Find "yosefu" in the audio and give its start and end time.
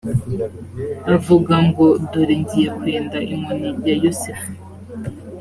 4.03-4.49